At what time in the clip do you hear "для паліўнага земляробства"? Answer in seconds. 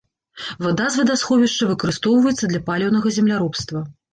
2.55-3.89